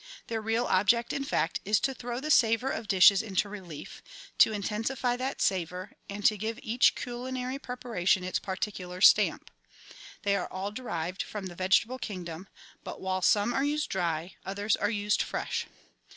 [0.25, 4.01] Their real object, in fact, is to throw the savour of dishes into relief,
[4.39, 9.51] to intensify that savour, and to give each culinary preparation its particular stamp.
[10.23, 12.47] They are all derived from the vegetable kingdom;
[12.83, 15.67] but, while some are used dry, others are used fresh.